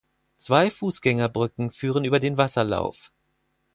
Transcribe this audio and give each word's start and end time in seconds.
Zwei 0.39 0.71
Fußgängerbrücken 0.71 1.69
führen 1.69 2.05
über 2.05 2.19
den 2.19 2.35
Wasserlauf. 2.39 3.11